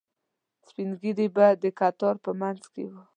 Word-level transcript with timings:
سپینږیري 0.67 1.27
به 1.35 1.45
د 1.61 1.63
کتار 1.79 2.15
په 2.25 2.31
منځ 2.41 2.61
کې 2.73 2.83
وو. 2.91 3.01